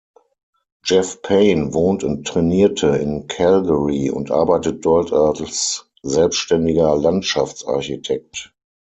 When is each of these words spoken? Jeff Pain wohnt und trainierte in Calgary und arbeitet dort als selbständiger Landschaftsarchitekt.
Jeff 0.83 1.21
Pain 1.21 1.75
wohnt 1.75 2.03
und 2.03 2.25
trainierte 2.25 2.87
in 2.87 3.27
Calgary 3.27 4.09
und 4.09 4.31
arbeitet 4.31 4.83
dort 4.83 5.13
als 5.13 5.91
selbständiger 6.01 6.97
Landschaftsarchitekt. 6.97 8.51